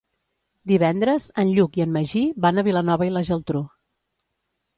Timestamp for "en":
1.43-1.51, 1.85-1.91